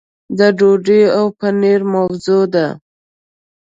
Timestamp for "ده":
2.53-2.67